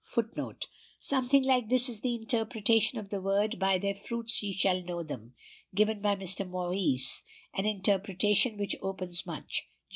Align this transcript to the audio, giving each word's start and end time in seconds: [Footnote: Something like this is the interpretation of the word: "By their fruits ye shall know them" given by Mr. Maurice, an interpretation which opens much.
[Footnote: 0.03 0.65
Something 0.99 1.43
like 1.43 1.69
this 1.69 1.87
is 1.87 2.01
the 2.01 2.15
interpretation 2.15 2.97
of 2.97 3.09
the 3.11 3.21
word: 3.21 3.59
"By 3.59 3.77
their 3.77 3.93
fruits 3.93 4.41
ye 4.41 4.51
shall 4.51 4.81
know 4.81 5.03
them" 5.03 5.35
given 5.75 6.01
by 6.01 6.15
Mr. 6.15 6.49
Maurice, 6.49 7.21
an 7.53 7.67
interpretation 7.67 8.57
which 8.57 8.75
opens 8.81 9.27
much. 9.27 9.69